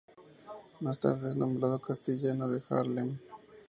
[0.79, 3.19] Más tarde es nombrado castellano de Haarlem.